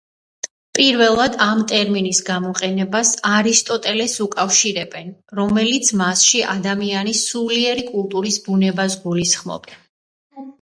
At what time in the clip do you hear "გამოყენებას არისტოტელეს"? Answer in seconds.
2.29-4.15